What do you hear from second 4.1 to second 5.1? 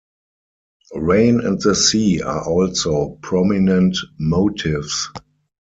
motifs.